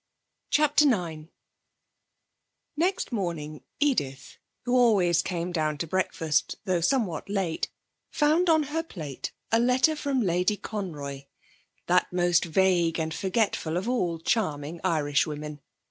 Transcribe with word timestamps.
CHAPTER 0.49 0.85
IX 1.11 1.25
Next 2.75 3.11
morning 3.11 3.61
Edith, 3.79 4.37
who 4.63 4.75
always 4.75 5.21
came 5.21 5.51
down 5.51 5.77
to 5.77 5.85
breakfast, 5.85 6.55
though 6.65 6.81
somewhat 6.81 7.29
late, 7.29 7.69
found 8.09 8.49
on 8.49 8.63
her 8.73 8.81
plate 8.81 9.31
a 9.51 9.59
letter 9.59 9.95
from 9.95 10.19
Lady 10.19 10.57
Conroy, 10.57 11.25
that 11.85 12.11
most 12.11 12.45
vague 12.45 12.99
and 12.99 13.13
forgetful 13.13 13.77
of 13.77 13.87
all 13.87 14.17
charming 14.17 14.81
Irishwomen. 14.83 15.59